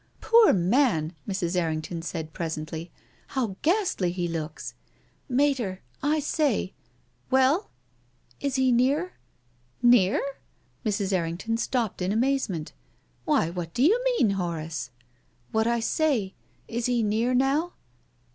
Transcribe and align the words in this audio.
"Poor 0.19 0.51
man!" 0.51 1.13
Mrs, 1.29 1.55
Errington 1.55 2.01
said 2.01 2.33
presently." 2.33 2.89
How 3.37 3.55
ghastly 3.61 4.11
he 4.11 4.27
looks!"" 4.27 4.73
Mater— 5.39 5.83
I 6.01 6.19
say 6.19 6.73
""Well?"" 7.29 7.69
Is 8.41 8.55
he 8.55 8.71
near?" 8.71 9.13
"Near?" 9.95 10.19
Mrs. 10.83 11.13
Errington 11.13 11.55
stopped 11.57 12.01
in 12.01 12.11
amazement. 12.11 12.73
"Why, 13.25 13.51
what 13.51 13.75
do 13.75 13.83
you 13.83 14.03
mean, 14.17 14.31
Horace?"" 14.31 14.89
What 15.51 15.67
I 15.67 15.79
say. 15.79 16.33
Is 16.67 16.87
he 16.87 17.03
near 17.03 17.35
now 17.35 17.73